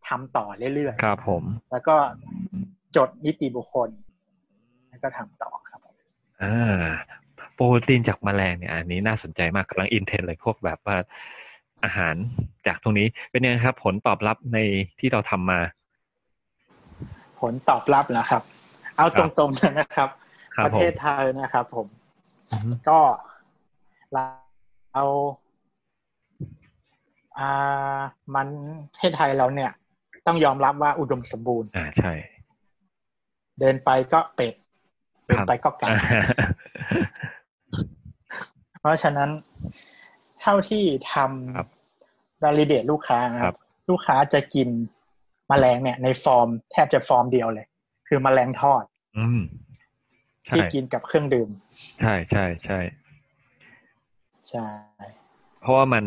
[0.08, 1.96] ทำต่อเรื่อยครับผมๆแล้วก็
[2.96, 3.88] จดนิติบุคคล
[4.88, 5.96] แล้วก็ทำต่อครับผม
[6.42, 6.82] อ่า
[7.54, 10.96] โปรตีนจากแมลงเนี่ยอันนี้น่าสนใจมากกำลังอินเทนเลยพวกแบบว่า
[11.84, 12.14] อาหาร
[12.66, 14.58] จากตรงนี้เป็นยังไงครับ ผลตอบรับใน
[14.98, 15.60] ที่เราทำมา
[17.40, 18.42] ผลตอบรับนะครับ
[18.96, 20.08] เอาคตรับรงๆเลยนะครับ
[20.56, 21.86] ครับ ประผเทมศไทยนะครับผม
[22.50, 22.98] อืมก็
[24.12, 24.24] เรา
[24.94, 25.06] เอา
[27.38, 27.98] อ่า
[28.34, 28.48] มัน
[28.90, 29.70] ประเทศไทยเราเนี่ย
[30.26, 32.12] ต้องยอมรับว่าอุดมสมบูรณ์ อ่าใช่
[33.60, 34.54] เดินไปก็เป็ด
[35.26, 36.00] เดินไปก็ไก่อ่า
[38.80, 39.30] เพราะฉะนั้น
[40.40, 41.14] เท่าที่ท
[41.56, 43.58] ครับำ validate ลูกค้าคครัรับบ
[43.90, 44.68] ลูกค้าจะกิน
[45.48, 47.66] แมลงเนี่ย ในฟอร์มแทบจะฟอร์มเดียวเลย
[48.08, 48.84] คือแมลงทอด
[49.18, 49.40] อืม
[50.46, 51.48] ใช่ที่กินกับเครื่องดื่ม
[52.00, 52.78] ใช่ใช่ใช่
[54.50, 54.66] ใช่
[55.60, 56.04] เพราะว่ามัน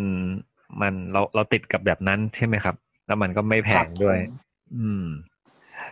[0.82, 2.76] มันเราเราติดกับแบบนั้นใช่ไหมครับ
[3.07, 4.39] แล้วมันก็ไม่แพงด้วยครับผม
[4.75, 5.05] อืม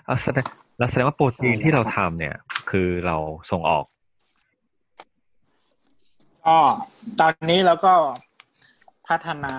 [0.05, 0.45] เอาแสดง
[0.77, 2.35] แล้วแสดงว่าโปรตีนใช่แล้วที่เราครับทำเนี่ย
[2.69, 3.17] คือเรา
[3.51, 3.85] ส่งออก
[6.47, 6.57] ก็
[7.19, 7.93] ตอนนี้เราก็
[9.07, 9.53] พัฒนา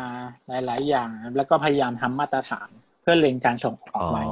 [0.48, 2.68] หลาย ๆ อย่าง แล้วก็พยายามทำมาตรฐาน
[3.02, 4.24] เพื่อเล็งการส่งออกอ๋อไว้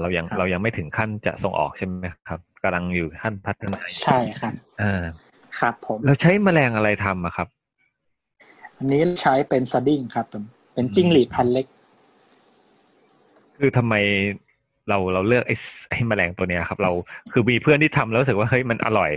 [0.00, 4.52] เรายังครับเรายังไม่ถึงขั้นจะส่งออกใช่ไหมครับกำลังอยู่ขั้นพัฒนาอยู่ใช่ครับ
[4.82, 5.02] อ่า
[5.60, 7.48] ครับผมเราใช้แมลงอะไรทำอะครับ
[8.76, 11.66] อันนี้ใช้เป็นสดิ้งครับผมเป็นจิ้งหรีดพันเล็ก
[13.60, 13.94] คือทำไม
[14.88, 15.54] เราเราเลือกไอ้
[15.90, 16.92] ไอ้แมลงตัวเนี้ยครับ เรา
[17.32, 19.10] คือมีเพื่อนที่ทำแล้วรู้สึกว่าเฮ้ยมันอร่อย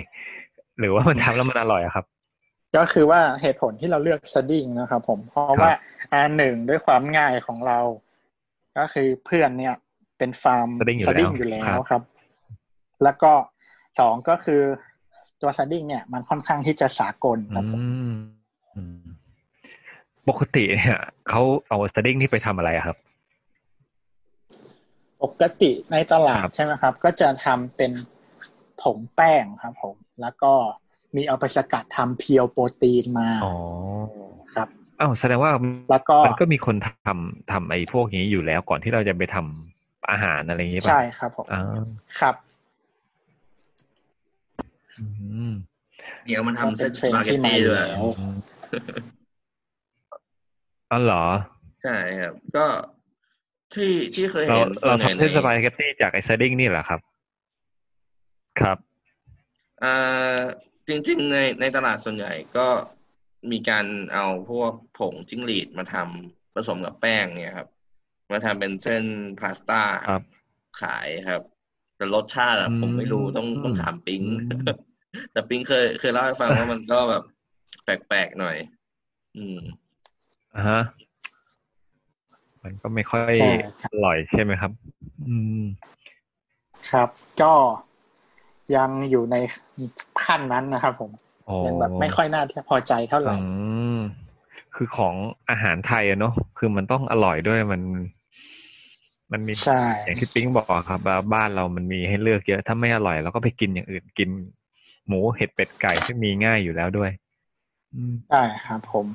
[0.79, 2.05] หรือว่ามันทำแล้วมันอร่อยอะครับ
[2.77, 5.73] ก็คือว่าเหตุผลที่เราเลือกสดิ้งนะครับผมเพราะว่า
[6.13, 7.79] อันหนึ่งด้วยความง่ายของเรา
[8.77, 9.75] ก็คือเพื่อนเนี่ย
[10.17, 12.01] เป็นฟาร์มสะดิ้งอยู่สะดิ้งแล้วอยู่แล้วครับครับ
[13.03, 13.31] แล้วก็
[13.99, 14.61] สองก็คือ
[15.41, 18.13] ตัวสะดิ้งเนี่ย มันค่อนข้างที่จะสากลครับผมอืม
[18.75, 19.05] อืม
[20.29, 20.99] ปกติเนี่ย
[21.29, 22.97] เขาเอาสะดิ้งนี่ไปทำอะไรอะครับ
[25.23, 27.91] ปกติในตลาดครับใช่ไหมครับ ก็จะทำเป็น
[28.81, 30.53] ผงแป้งครับ ผม แล้วก็
[31.15, 33.55] มีเอาไปสกัดทำเพียวโปรตีนมาอ๋อ
[34.55, 34.67] ครับ
[34.99, 35.51] อ้าวแสดงว่า
[35.91, 41.63] แล้วก็มันก็มีคนทำทำไอ้พวกนี้อยู่แล้วก่อนที่เราจะไปทำอาหารอะไรอย่างนี้ป่ะใช่ครับผมอ่า
[42.19, 42.35] ครับ
[44.97, 45.05] อื
[45.49, 45.51] ม
[46.25, 48.35] เดี๋ยวมันทำเส้นก็เป็นสปาเกตเทรนด์ที่มาตี้อยู่ด้วยแล้วอืม
[50.91, 51.25] อ๋อเหรอ
[51.83, 52.65] ใช่ครับ ก็
[53.75, 56.99] ที่ที่เคยเราเห็นเราส่วนใหญ่ทำเส้นในสปาเกตตี้จากไอ้สดิ้งนี่เหรอครับ
[58.61, 58.77] ครับ
[59.83, 60.39] อ่า
[60.87, 62.67] จริง ๆ ในในตลาดส่วนใหญ่ก็
[63.51, 67.69] มีการเอาพวกผงจิ้งหรีดมาทำผสมกับแป้งเนี่ยครับ
[68.31, 69.03] มาทำเป็นเส้น
[69.39, 70.23] พาสต้าครับ
[70.81, 71.41] ขายครับ
[71.97, 74.61] แต่รสชาติอะอืมผมไม่รู้ต้องต้องถามปิงอืม
[75.31, 77.23] แต่ปิงเคยเคยเล่าให้ฟังว่ามันก็แบบ
[77.83, 78.57] แปลกๆหน่อย
[79.37, 79.57] อืม
[80.55, 80.81] อ่าฮะ
[82.63, 84.71] มันก็ไม่ค่อยใช่ครับอร่อยใช่ไหมครับ
[85.27, 85.63] อืม
[86.91, 87.09] ครับ
[87.41, 87.53] ก็
[88.75, 89.35] ยังอยู่ใน
[90.25, 91.11] ขั้นนั้นนะครับ ผม
[91.49, 93.37] อ๋อยังแบบไม่ค่อยน่าพอใจเท่าไหร่อื
[93.95, 93.99] ม
[94.75, 95.15] คือของ
[95.49, 97.81] อาหารไทยอะเนาะคือมันต้องอร่อยด้วยมัน
[99.31, 104.29] มันมีใช่อย่างที่ปิ๊งบอกอะครับว่าบ้านเรามันมีให้เลือกเยอะถ้าไม่อร่อยเราก็ไปกินอย่างอื่นกิน
[105.07, 107.11] หมูเห็ดเป็ดไก่ที่มีง่ายอยู่แล้วด้วย
[107.93, 109.05] อืมใช่ครับผม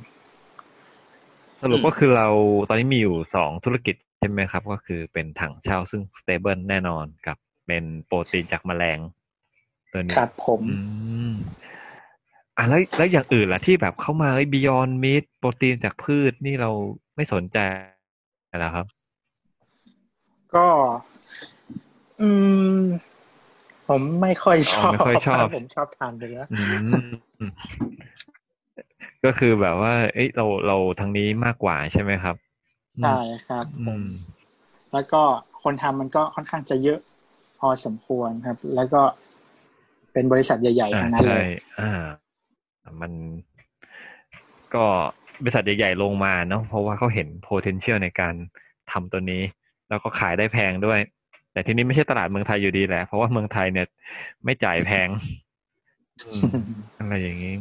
[1.65, 2.29] สรุปอืมก็คือเรา
[2.69, 8.99] ตอนนี้มีอยู่สองธุรกิจใช่ไหมครับ ก็คือเป็นถั่งเช่าซึ่ง stable แน่นอนกับเป็นโปรตีนจากแมลง
[9.93, 10.77] ตัวนี้ครับผมอื
[11.31, 11.33] ม
[12.57, 16.71] อะแล้วแล้วอย่างอื่นล่ะที่แบบเข้ามาไอ้ Beyond Meat โปรตีนจากพืชนี่เรา
[17.17, 17.59] ไม่สนใจ
[18.61, 18.87] แล้วครับ
[20.55, 20.67] ก็
[22.21, 22.29] อื
[22.79, 22.81] ม
[23.89, 26.61] ผมไม่ค่อยชอบไม่ค่อยชอบผมชอบทานเนื้ออื
[27.07, 27.51] ม
[29.25, 32.37] ก็คือแบบว่า เอ้ยเราเราทางนี้มากกว่าใช่ไหมครับ
[33.01, 34.05] ใช่ครับผอืมม
[34.93, 35.23] แล้วก็
[35.63, 37.01] คนทำมันก็ค่อนข้างจะเยอะ
[37.59, 39.03] พอสมควรครับ แล้วก็
[40.13, 41.43] เป็นบริษัทใหญ่ๆอ่าทั้งนั้นเลใช่ย
[41.79, 42.05] อ่า
[43.01, 43.13] มัน
[44.75, 44.85] ก็
[45.43, 48.35] บริษัทใหญ่ๆลงมาเนาะเพราะว่าเขาเห็น potential ในการ
[48.93, 49.43] ทำตัวนี้
[49.89, 51.01] แล้วก็ขายได้แพงด้วย
[51.53, 53.87] แต่ทีนี้ไม่ใช่ตลาดเมืองไทยอยู่ดีแหละ เพราะว่าเมืองไทยเนี่ย
[54.45, 55.09] ไม่จ่ายแพง
[56.27, 56.49] อืม
[56.99, 57.55] อะไรอย่างนี้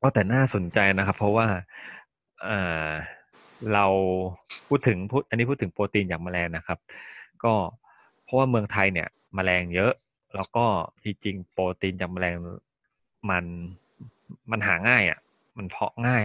[0.00, 1.46] ว่าแต่น่าสนใจนะครับ เพราะว่า
[2.48, 2.90] อ่า
[3.74, 3.86] เรา
[4.68, 6.78] พูดถึงพูดอันนี้พูดถึงโปรตีนจากแมลงนะครับ
[7.44, 7.52] ก็
[8.24, 9.92] เพราะว่าเมืองไทยเนี่ยแมลงเยอะ
[10.34, 10.64] แล้วก็
[11.04, 12.34] จริงๆโปรตีนจากแมลง
[13.30, 13.44] มัน
[14.50, 15.18] มันหาง่ายอะ
[15.58, 16.22] มันเพาะง่าย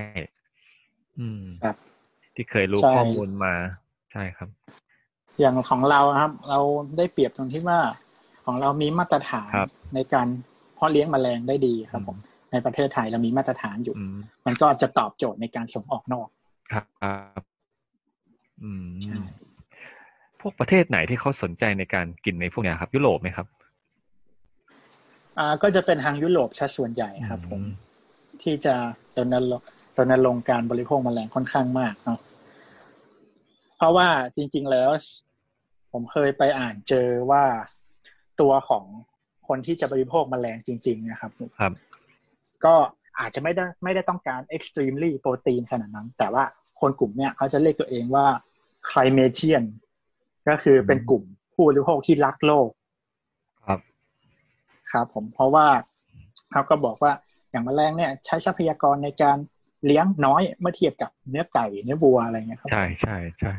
[1.19, 1.75] อืมครับ
[2.35, 3.53] ที่เคยรู้ใช่ข้อมูลมา
[4.11, 4.49] ใช่ครับ
[5.39, 6.59] อย่างของเราครับ เรา
[6.97, 7.79] ได้เปรียบตรงที่ว่า
[8.45, 10.27] ของเรามีมาตรฐานครับในการ
[10.75, 12.17] เพาะเลี้ยงแมลงได้ดีครับผม
[12.55, 16.27] ในประเทศไทยเรามีมาตรฐานอยู่อืมมันก็จะตอบโจทย์ในการส่งออกนอก
[16.73, 16.81] ครั
[17.39, 17.41] บ
[18.63, 19.17] อืมใช่
[20.39, 23.47] พวกประเทศไหนที่เขาสนใจในการกินในพวกเนี้ยครับ ยุโรปไหมครับ
[25.39, 27.85] อ่า ก็จะเป็นทางยุโรปซะส่วนใหญ่ครับผมอืม
[28.43, 28.75] ที่จะ
[29.17, 32.19] รณรงค์รณรงค์การบริโภคแมลงค่อนข้างมากเนาะ
[33.77, 34.89] เพราะว่าจริง ๆ แล้ว
[35.91, 37.43] ผมเคยไปอ่านเจอว่า
[38.41, 38.85] ตัวของ
[39.47, 41.73] คนที่จะบริโภคแมลงจริง ๆ นะครับ ครับ
[42.65, 42.75] ก็
[43.19, 46.43] อาจจะไม่ได้ไม่ได้ต้องการ extremely โปรตีนขนาดนั้น แต่ว่า
[46.81, 48.25] คนกลุ่มเนี้ยเขาจะเรียกตัวเองว่า
[48.89, 49.63] climatian
[50.47, 52.69] ก็คือเป็นกลุ่มผู้บริโภคที่รักโลก
[53.65, 53.79] ครับ
[54.91, 55.67] ครับผมเพราะว่า
[56.51, 57.11] เขาก็บอกว่า
[57.51, 59.37] อย่างแมลงเนี่ย ใช้ทรัพยากรในการ
[59.85, 63.53] เลี้ยงน้อยเมื่อเทียบกับเนื้อไก่เนื้อวัวอะไรเงี้ยครับ ใช่ใช่ใช่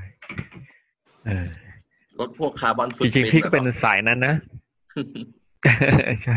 [1.25, 1.47] เออ
[2.19, 4.35] ลดพวก carbon foot จริงๆพี่ก็เป็นสายนั้นนะ
[6.25, 6.37] ใช่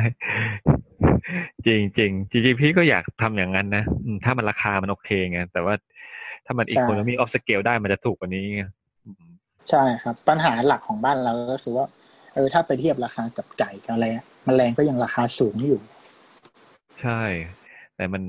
[1.66, 5.74] จริงจริงๆจริงๆพี่ก็อยากทำอย่างนั้นนะอืมถ้ามันราคามันโอเคไงแต่ว่า
[6.46, 8.64] ถ้ามัน economy of scale ได้มันจะถูกกว่านี้ไง
[9.06, 9.32] อืม
[9.70, 11.86] ใช่ครับ ปัญหาหลักของบ้านเราก็คือว่า
[12.34, 15.80] เออถ้าไปเทียบราคากับไก่กับอะไรอะแมลงก็ยังราคาสูงอยู่
[17.02, 17.22] ใช่
[17.96, 18.22] แต่มัน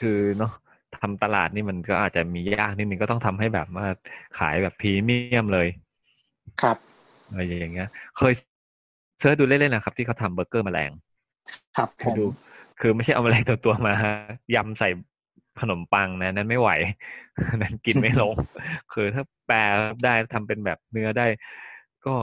[0.00, 0.52] คือเนาะ
[0.96, 3.86] ทำตลาดนี่มันก็อาจจะมียากนิดนึงก็ต้องทำให้แบบว่า
[4.38, 5.68] ขายแบบพรีเมียมเลย
[6.62, 6.76] ครับ
[7.28, 8.32] อะไรอย่างเงี้ย เคย
[9.20, 10.90] เสิร์ชดูเล่นๆนะครับ ที่เขาทำเบอร์เกอร์แมลง
[11.76, 12.24] ครับผคือมดู
[12.80, 13.94] คือไม่ใช่เอาแมลงตัวตัวๆมา
[14.54, 14.88] ยำใส่
[15.60, 16.70] ขนมปังนะนั้นไม่ไหว
[17.62, 18.34] นั้นกินไม่ลง
[18.92, 19.58] คือถ้าแปล
[20.04, 21.26] ได้ทำเป็นแบบเนื้อได้
[22.06, 22.14] ก็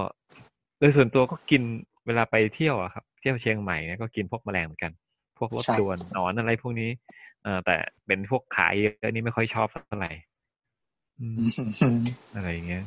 [0.79, 1.61] โดยส่วนตัวก็กิน
[2.05, 4.91] เวลาไปเที่ยวอะครับ เที่ยวเชียงใหม่เนี่ยก็กินพวกแมลงเหมือนกัน
[5.37, 6.89] พวกรถด่วนหนอนอะไรพวกนี้
[7.43, 7.75] เออแต่
[8.07, 10.11] เป็นพวกขายเยอะนี่ไม่ค่อยชอบเท่าไหร่
[11.19, 11.37] อืม
[11.81, 11.99] อืม
[12.35, 12.83] อะไรอย่างเงี้ย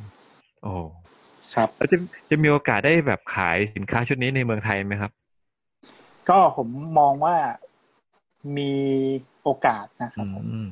[0.63, 0.73] โอ้
[1.53, 1.97] ครับแล้วจะ
[2.29, 5.11] จะมีโอกาสได้แบบขายสินค้าชุดนี้ในเมืองไทยไหมครับ
[6.29, 6.67] ก็ผม
[6.99, 7.37] มองว่า
[8.57, 8.73] มี
[9.43, 10.69] โอกาสนะครับผมอืม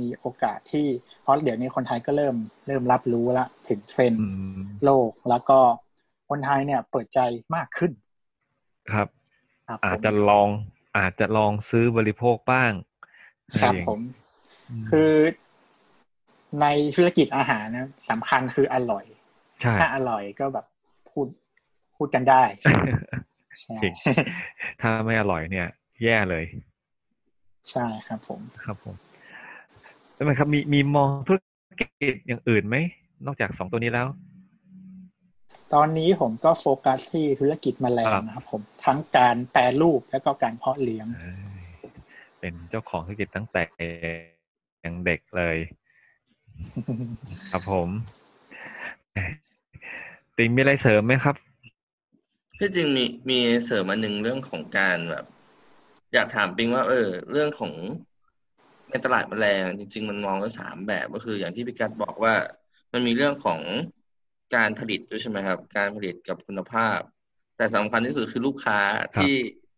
[0.00, 0.86] มีโอกาสที่
[1.22, 2.34] เพราะเดี๋ยวนี้คนไทยก็เริ่ม
[2.66, 4.26] เริ่มรับรู้ละถึงเทรนด์อื
[4.58, 5.58] มโลกแล้วก็
[6.28, 7.20] คนไทยเนี่ยเปิดใจ
[7.54, 7.92] มากขึ้น
[8.92, 9.08] ครับ
[9.68, 10.48] ครับอาจผมจะลอง
[10.96, 12.72] อาจจะลองซื้อบริโภคบ้าง
[13.60, 14.00] ครับะไอย่างผม
[14.82, 15.12] มคือ
[16.60, 19.04] ในธุรกิจอาหารนะสำคัญคืออร่อย
[19.60, 20.66] ใช่ถ้าอร่อยก็แบบ
[21.10, 21.26] พูด
[21.96, 22.72] พูดกันได้ใช่
[23.82, 23.94] จริง
[24.80, 25.68] ถ้าไม่อร่อยเนี่ย
[26.04, 26.44] แย่เลย
[27.70, 28.96] ใช่ครับผมครับผม
[30.14, 31.38] แล้วมันครับมีมีมองธุร
[31.80, 32.76] กิจอย่างอื่นไหม
[33.26, 34.06] นอกจากสองตัวนี้แล้ว
[35.74, 41.64] ตอนนี้ผมก็โฟกัสที่ธุรกิจแมลครังบนะครับผมทั้งการแปรรูปและก็การเพาะเลี้ยงเอ้ย
[42.40, 43.64] เป็นเจ้าของธุรกิจตั้งแต่
[44.84, 45.56] ยังเด็กเลย
[47.50, 47.88] ครับผม
[49.14, 49.32] เอ้ย
[50.36, 51.36] ติงมีอะไรเสริมไหมครับ
[52.60, 55.24] ที่จริงมีมีเสริมมาหนึ่งเรื่องของการแบบ
[56.14, 57.72] อยากถามปิงว่า เออ เรื่องของ
[58.90, 62.34] ในตลาดแมลงจริง ๆ มันมองไว้สามแบบก็คืออย่างที่พี่กัดบอกว่า
[62.92, 63.60] มันมีเรื่องของ
[64.56, 66.98] การผลิตด้วยใช่ไหมครับ การผลิตกับคุณภาพ
[67.56, 68.80] แต่สำคัญที่สุดคือลูกค้า
[69.16, 69.32] ที่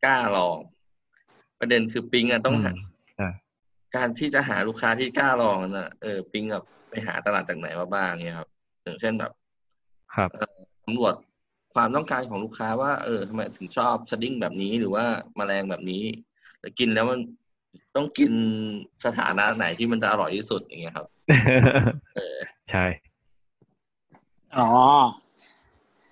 [0.05, 0.59] กล้าลอง
[1.61, 2.77] ประเด็นคือปิงอะต้องหาม
[3.21, 3.33] อ่า
[3.97, 8.49] การที่จะหาลูกค้าที่กล้าลองน่ะเออปิงกับไปหาตลาดจากไหนมาบ้างเนี่ยครับ
[8.83, 9.33] อย่างเช่นแบบ
[10.15, 10.29] ครับ
[10.85, 11.15] สำรวจ
[11.75, 15.05] ความต้องการของลูกค้าว่า เออทำไมถึงชอบสดิ้งแบบนี้หรือว่า
[15.37, 16.03] แมลงแบบนี้
[16.61, 17.21] แต่กินแล้วมัน
[17.97, 18.33] ต้องกิน
[19.05, 21.07] สถานะไหนที่มันจะอร่อยที่สุดอย่างเงี้ยครับ
[22.17, 22.39] เออ
[22.71, 22.85] ใช่
[24.59, 24.69] อ๋อ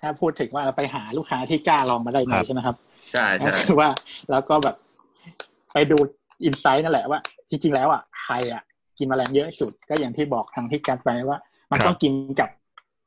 [0.01, 2.75] ถ้าพูดถึงว่าเราไปหาลูกค้าที่กล้าลองมาได้ไหมครับใช่ไหมครับ
[3.13, 3.89] ใช่ก็ใช่คือว่า
[4.31, 4.75] แล้วก็แบบ
[5.73, 5.97] ไปดู
[6.43, 7.19] อินไซต์นั่นแหละว่า
[7.49, 8.61] จริง ๆ แล้วอะใครอะ
[8.97, 11.37] กินแมลงเยอะที่สุด ก็อย่างที่บอกทางที่กัดไปว่า
[11.71, 12.49] มันต้องกินกับ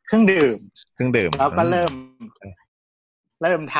[0.06, 0.58] เครื่องดื่ม
[0.94, 1.92] เครื่องดื่มแล้วก็เริ่ม
[2.36, 2.48] ใช่
[3.42, 3.78] เริ่มท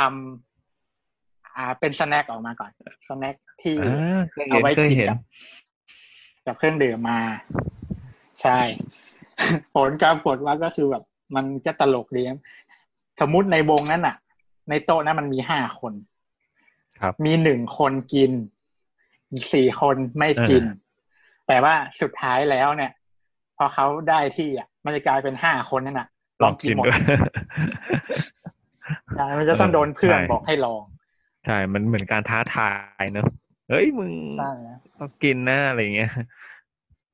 [0.77, 2.71] ำอ่า เป็นสแน็คออกมาก่อน
[3.09, 5.19] สแน็คที่อ่าเคยเอาเห็นไว้เคยกินเห็นกับ
[6.47, 7.21] กับเครื่องดื่มมา
[8.41, 8.59] ใช่
[9.75, 11.05] ผลการผลว่าก็คือแบบ
[11.37, 12.39] มันก็ตลกดีครับ
[13.21, 14.17] สมมุติในวงนั้นอะ
[14.69, 15.93] ในโต๊ะนั้นมันมีห้าคน
[17.01, 18.31] ครับ มีหนึ่งคนกิน
[19.33, 20.65] อีกสี่คนไม่กิน
[21.47, 22.93] แต่ว่าสุดท้ายแล้วเนี่ย
[23.57, 26.09] พอเขาได้ที่อะมันจะกลายเป็นห้าคนนั่นน่ะ
[26.43, 26.99] ลองกินหมดด้วย
[29.15, 30.83] ใช่มันจะต้องโดนเพื่อนใช่บอกให้ลอง
[31.45, 32.71] ใช่ มันเหมือนการท้าทา
[33.03, 33.27] ยเนอะ
[33.69, 36.11] เฮ้ยมึงใช่ครับต้องกินนะอะไรอย่างเงี้ย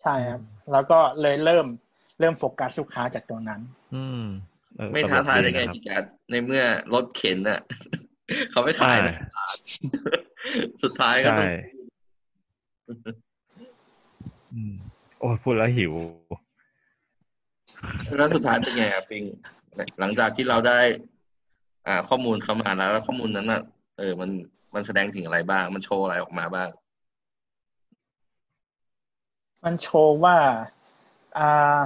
[0.03, 0.41] ใช่ครับ
[0.73, 1.67] แล้วก็เลยเริ่ม
[2.21, 3.61] เริ่มโฟกัสลูกค้าจากตรงนั้น
[3.95, 4.23] อืม
[4.77, 7.61] เออไม่ตลท้ากทายได้ไงนะครับพี่กัดในเมื่อรถเข็นน่ะ
[8.51, 9.15] เขาไม่ขายใช่นะ
[10.83, 11.49] สุดท้ายก็ต้ใช่อง
[14.53, 14.75] อืม
[15.19, 15.95] โอ้ยพูดแล้วหิว
[18.17, 19.25] แล้วสุดท้ายเป็นไงครับปิง
[20.01, 20.79] หลังจากที่เราได้
[21.87, 23.63] อ่า ข้อมูลเข้ามาแล้ว แล้วข้อมูลนั้นน่ะ
[23.99, 24.31] เออมัน
[24.75, 26.69] มันแสดงถึงอะไรบ้าง มันโชว์อะไรออกมาบ้าง
[29.65, 30.37] มันโชว์ว่า
[31.39, 31.81] อ่า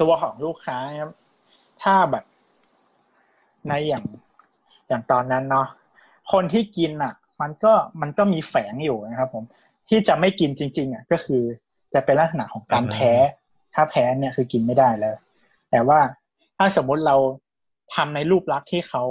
[0.00, 1.10] ตัวของลูกค้าครับ
[1.82, 2.24] ถ้าแบบ
[3.68, 4.04] ในอย่าง
[4.88, 5.66] อย่างตอนนั้นเนาะ
[6.32, 9.44] คนที่กินอะ มันก็มันก็มีแฝงอยู่นะครับ ผม
[9.88, 11.42] ที่จะไม่กินจริง ๆ อะ ก็คือ
[11.94, 13.12] จะเป็นลักษณะของการอ่าแพ้
[13.74, 15.14] ถ้าแพ้เนี่ยคือกินไม่ได้เลย
[15.70, 16.00] แต่ว่า
[16.58, 17.16] ถ้าสมมุติเรา
[17.94, 19.02] ทำในรูปลักษณ์ที่เขา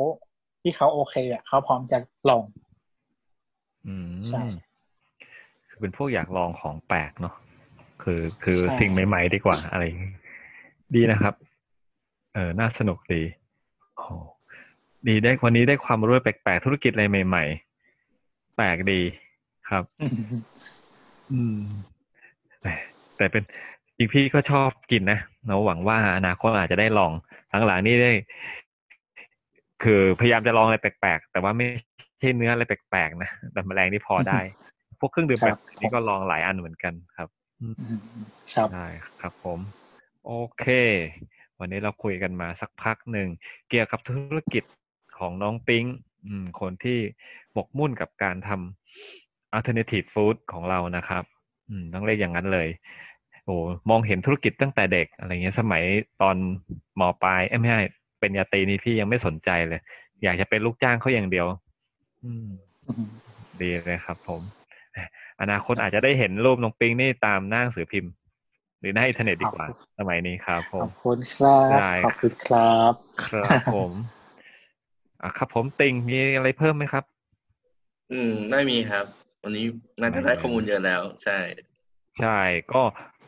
[0.61, 1.97] ที่เขาโอเคอะเขาพร้อมจะ
[2.29, 2.43] ลอง
[3.87, 4.43] อืมใช่
[5.69, 7.35] คือเป็นพวกอยากลองของแปลกเนาะ
[8.03, 10.13] คือคือใช่สิ่งใหม่ ๆ ดีกว่าอะไรอย่างงี้
[10.95, 11.33] ดีนะครับ
[12.33, 13.21] เออน่าสนุกดี
[13.97, 14.05] โอ้
[15.07, 17.43] ดีได้วันนี้ได้ความรู้แปลกๆธุรกิจอะไรใหม่
[17.99, 19.01] ๆ แปลกดี
[19.69, 19.83] ครับ
[21.31, 21.61] อืม
[23.17, 23.45] แต่เป็นจ
[24.01, 27.11] ริงพี่ก็ชอบกินนะเราหวังว่าอนาคตอาจจะได้ลอง
[27.67, 28.13] หลังๆนี่ได้
[29.83, 31.67] คือพยายามจะลองอะไรแปลกๆ แต่ว่าไม่
[32.19, 34.39] ใช่เนื้ออะไรแปลกๆนะแต่แมลงนี่พอได้
[34.99, 37.29] พวกเครื่องดื่มแบบนี้ก็ลองหลายอันเหมือนกันครับ
[37.61, 37.75] อืม
[38.53, 38.87] ครับได้
[39.21, 39.59] ครับผม
[40.25, 40.65] โอเค
[41.59, 43.27] วันนี้เราคุยกันมาสักพักหนึ่ง
[43.69, 44.63] เกี่ยวกับธุรกิจ
[45.17, 45.85] ของน้องปิ๊ง
[46.27, 46.99] อืมคนที่
[47.53, 51.23] หมกมุ่นกับการทำ alternative food ของเรานะครับ
[51.69, 52.67] อืมต้องเรียกอย่างนั้นเลย
[53.10, 53.59] โอ้
[53.89, 55.83] มองเห็นธุรกิจตั้งแต่เด็กอะไรเงี้ยสมัย
[56.21, 56.35] ตอน
[56.99, 57.81] มปลายเอ้ยไม่ใช่
[58.19, 59.81] เป็นยาตรีนี่พี่ยังไม่สนใจเลย
[60.23, 61.47] อยากจะเป็นลูกจ้างเขาอย่างเดียว
[62.23, 62.49] อืม
[62.87, 63.09] อืม
[63.61, 64.41] ดีเลยครับ ผม
[65.41, 68.11] อนาคตอาจจะได้เห็นรูปน้องปิงนี่ตามหน้าหนังสือพิมพ์
[68.79, 69.65] หรือหน้าอินเทอร์เน็ตดีกว่า
[69.99, 72.93] สมัยนี้ครับผขมอบคุณครับได้ขอบคุณครับ
[73.25, 73.91] ครับผม
[75.23, 77.03] อะครับ ผมติงมีอะไรเพิ่มไหมครับ
[78.11, 79.05] อืม ไม่มีครับ
[79.43, 79.65] วันนี้
[79.99, 81.39] น่าจะได้ข้อมูลเยอะแล้ว ใช่
[82.19, 82.39] ใช่
[82.73, 82.81] ก็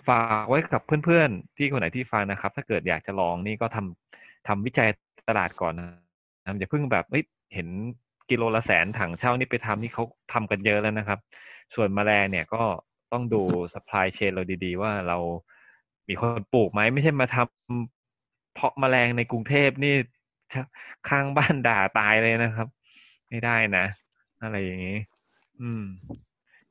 [0.08, 4.90] ฝากไว้กับเพื่อนๆ ที่คนไหนที่ฟังนะครับ ถ้าเกิดอยากจะลองนี่ก็ทำทำวิจัย
[5.30, 5.88] ตลาดก่อนนะ
[6.60, 7.68] อย่าเพิ่งแบบเเห็น
[8.30, 11.20] กิโลละแสนถังเช่านี่ไปทำนี่เขาทำกันเยอะแล้วนะครับ
[11.76, 12.64] ส่วนแมลงเนี่ยก็
[13.12, 13.42] ต้องดู
[13.74, 15.18] supply chain เราดี ๆ ว่าเรา
[16.08, 19.96] มีคนปลูกไหมไม่ใช่มาทำเพาะแมลงในกรุงเทพนี่
[21.10, 22.68] ข้างบ้านด่าตายเลยนะครับ
[23.30, 23.86] ไม่ได้นะ
[24.44, 24.98] อะไรอย่างนี้
[25.62, 25.84] อืม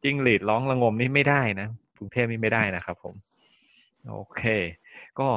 [0.03, 1.68] จิ้งหรีดร้องระงมนี่ไม่ได้นะ
[2.03, 3.15] รุงเทพนี่ไม่ได้นะครับผม
[4.11, 4.43] โอเค
[5.19, 5.29] ก็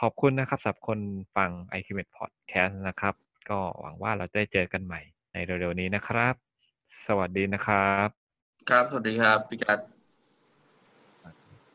[0.00, 0.98] ขอบคุณนะครับสำหรับคน
[1.36, 3.14] ฟัง i q m e t Podcast นะครับ
[3.50, 5.00] ก็หวังว่าเราจะได้เจอกันใหม่
[5.32, 6.34] ในเร็วๆนี้นะครับ
[7.06, 8.08] สวัสดีนะครับ
[8.70, 9.78] ครับ สวัสดีครับพี่กัด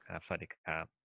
[0.06, 1.01] ครับ สวัสดีครับ